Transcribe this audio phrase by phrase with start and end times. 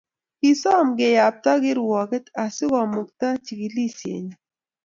[0.39, 4.33] Kisom keyapta kirwoket asikomukta chikilisienyi